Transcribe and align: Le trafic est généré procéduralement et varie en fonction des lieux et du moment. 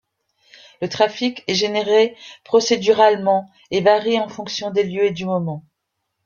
Le 0.81 0.89
trafic 0.89 1.43
est 1.45 1.53
généré 1.53 2.17
procéduralement 2.43 3.51
et 3.69 3.81
varie 3.81 4.19
en 4.19 4.29
fonction 4.29 4.71
des 4.71 4.83
lieux 4.83 5.03
et 5.05 5.11
du 5.11 5.25
moment. 5.25 5.63